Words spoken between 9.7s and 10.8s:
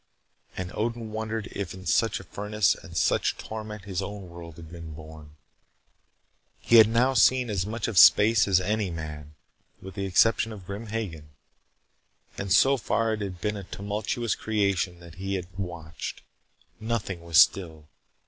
with the exception of